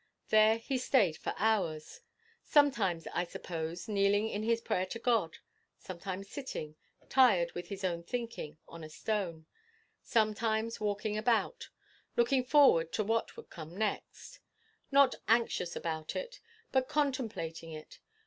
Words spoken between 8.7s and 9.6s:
a stone;